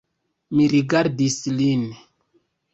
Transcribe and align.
Mi 0.53 0.65
rigardis 0.71 1.39
lin. 1.61 1.87